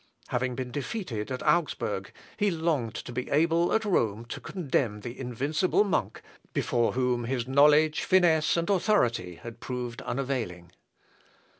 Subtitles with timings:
[0.29, 5.19] Having been defeated at Augsburg, he longed to be able at Rome to condemn the
[5.19, 10.71] invincible monk, before whom his knowledge, finesse, and authority had proved unavailing.